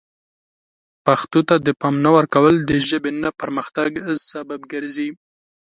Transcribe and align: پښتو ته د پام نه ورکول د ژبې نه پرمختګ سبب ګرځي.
پښتو 1.05 1.39
ته 1.49 1.55
د 1.65 1.69
پام 1.79 1.95
نه 2.05 2.09
ورکول 2.17 2.55
د 2.69 2.71
ژبې 2.89 3.11
نه 3.23 3.29
پرمختګ 3.41 3.89
سبب 4.31 4.59
ګرځي. 4.73 5.09